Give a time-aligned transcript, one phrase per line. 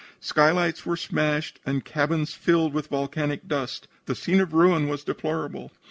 [0.19, 3.87] Skylights were smashed and cabins were filled with volcanic dust.
[4.07, 5.71] The scene of ruin was deplorable.